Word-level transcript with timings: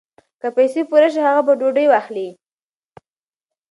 که 0.41 0.47
پیسې 0.57 0.81
پوره 0.89 1.09
شي 1.13 1.21
هغه 1.27 1.41
به 1.45 1.53
ډوډۍ 1.59 1.85
واخلي. 1.89 2.27